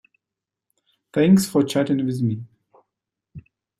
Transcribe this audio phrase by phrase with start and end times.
[1.13, 2.43] Thanks for chatting with me.